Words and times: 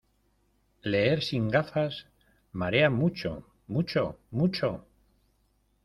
¡leer 0.91 1.21
sin 1.21 1.47
gafas!¡ 1.49 2.07
marea 2.53 2.89
mucho 2.89 3.45
mucho 3.67 4.17
mucho! 4.31 4.87